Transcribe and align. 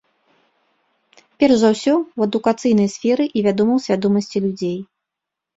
Перш 1.43 1.55
за 1.63 1.69
ўсё 1.75 1.93
ў 1.97 2.19
адукацыйнай 2.29 2.89
сферы 2.97 3.23
і, 3.37 3.47
вядома, 3.49 3.71
у 3.79 3.85
свядомасці 3.85 4.37
людзей. 4.49 4.77